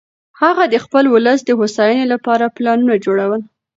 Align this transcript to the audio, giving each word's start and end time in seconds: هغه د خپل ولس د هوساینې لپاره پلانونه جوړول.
هغه 0.41 0.63
د 0.73 0.75
خپل 0.85 1.03
ولس 1.13 1.39
د 1.45 1.49
هوساینې 1.59 2.05
لپاره 2.13 2.53
پلانونه 2.55 2.95
جوړول. 3.05 3.41